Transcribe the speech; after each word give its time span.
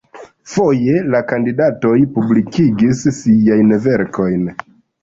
Foje 0.53 0.95
la 1.15 1.21
kandidatoj 1.33 1.93
publikigis 2.17 3.07
siajn 3.21 3.79
verkojn. 3.87 4.53